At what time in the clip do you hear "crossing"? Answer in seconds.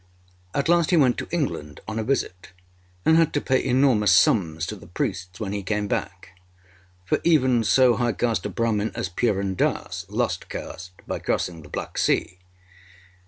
11.19-11.61